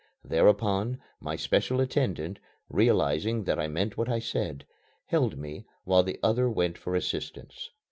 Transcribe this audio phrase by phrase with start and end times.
[0.23, 2.39] Thereupon, my special attendant,
[2.71, 4.65] realizing that I meant what I said,
[5.05, 7.69] held me while the other went for assistance.